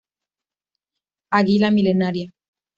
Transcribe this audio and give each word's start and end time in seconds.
Águila 1.29 1.69
Milenaria. 1.69 2.33